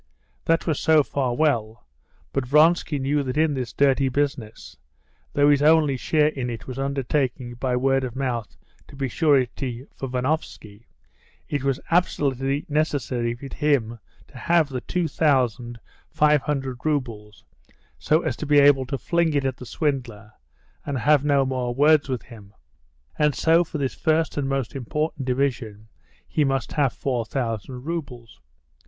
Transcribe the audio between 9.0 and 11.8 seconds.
surety for Venovsky, it was